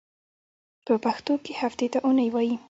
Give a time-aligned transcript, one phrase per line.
[0.85, 2.55] په پښتو کې هفتې ته اونۍ وایی.